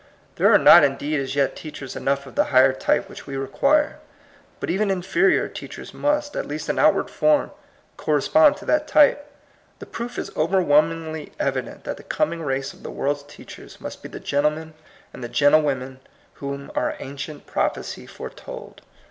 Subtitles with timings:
[0.37, 3.99] There are not indeed as yet teachers enough of the higher type which we require.
[4.59, 7.51] But even inferior teach ers must, at least in outward form,
[7.97, 9.31] corre spond to that type.
[9.77, 14.01] The proof is over whelmingly evident that the coming race of the world's teachers must
[14.01, 14.73] be the gentlemen
[15.13, 15.99] and the gentlewomen
[16.41, 18.81] whom our ancient prophecy foretold.